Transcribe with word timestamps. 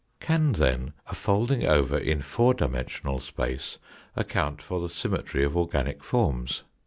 Can, 0.19 0.53
then, 0.53 0.93
a 1.05 1.13
folding 1.13 1.63
over 1.63 1.95
in 1.95 2.23
four 2.23 2.55
dimensional 2.55 3.19
space 3.19 3.77
account 4.15 4.59
for 4.59 4.79
the 4.79 4.89
symmetry 4.89 5.43
of 5.43 5.55
organic 5.55 6.03
forms 6.03 6.63